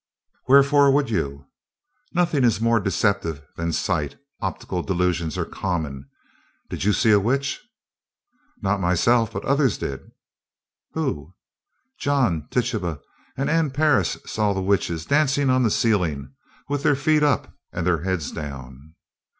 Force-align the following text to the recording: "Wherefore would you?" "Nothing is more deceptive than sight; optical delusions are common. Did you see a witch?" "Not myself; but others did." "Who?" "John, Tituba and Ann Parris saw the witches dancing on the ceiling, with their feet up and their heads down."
"Wherefore 0.47 0.89
would 0.91 1.11
you?" 1.11 1.45
"Nothing 2.11 2.43
is 2.43 2.59
more 2.59 2.79
deceptive 2.79 3.43
than 3.55 3.71
sight; 3.71 4.17
optical 4.39 4.81
delusions 4.81 5.37
are 5.37 5.45
common. 5.45 6.09
Did 6.71 6.83
you 6.83 6.91
see 6.91 7.11
a 7.11 7.19
witch?" 7.19 7.59
"Not 8.63 8.79
myself; 8.81 9.31
but 9.31 9.45
others 9.45 9.77
did." 9.77 10.01
"Who?" 10.93 11.35
"John, 11.99 12.47
Tituba 12.49 12.99
and 13.37 13.47
Ann 13.47 13.69
Parris 13.69 14.17
saw 14.25 14.53
the 14.53 14.63
witches 14.63 15.05
dancing 15.05 15.51
on 15.51 15.61
the 15.61 15.69
ceiling, 15.69 16.33
with 16.67 16.81
their 16.81 16.95
feet 16.95 17.21
up 17.21 17.53
and 17.71 17.85
their 17.85 18.01
heads 18.01 18.31
down." 18.31 18.95